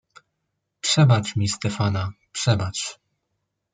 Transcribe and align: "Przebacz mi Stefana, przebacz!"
"Przebacz 0.81 1.35
mi 1.35 1.47
Stefana, 1.47 2.11
przebacz!" 2.31 2.99